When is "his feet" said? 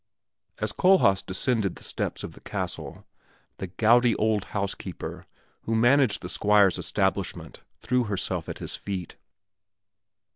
8.57-9.15